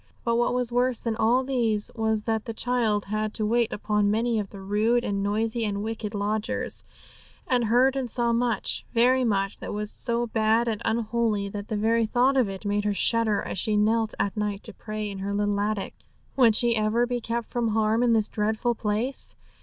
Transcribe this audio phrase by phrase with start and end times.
[0.23, 4.09] But what was worse than all these was that the child had to wait upon
[4.09, 6.83] many of the rude and noisy and wicked lodgers,
[7.45, 11.77] and heard and saw much, very much, that was so bad and unholy, that the
[11.77, 15.19] very thought of it made her shudder as she knelt at night to pray in
[15.19, 15.93] her little attic.
[16.35, 19.35] Would she ever be kept from harm in this dreadful place?